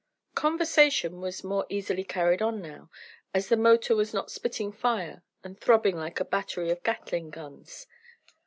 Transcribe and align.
Conversation 0.33 1.21
was 1.21 1.43
more 1.43 1.67
easily 1.69 2.03
carried 2.03 2.41
on 2.41 2.59
now, 2.59 2.89
as 3.35 3.49
the 3.49 3.55
motor 3.55 3.95
was 3.95 4.15
not 4.15 4.31
spitting 4.31 4.71
fire 4.71 5.21
and 5.43 5.59
throbbing 5.61 5.95
like 5.95 6.19
a 6.19 6.25
battery 6.25 6.71
of 6.71 6.81
Gatling 6.81 7.29
guns. 7.29 7.85